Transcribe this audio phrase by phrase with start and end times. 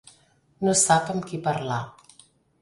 [0.67, 1.79] No sap amb qui parlar.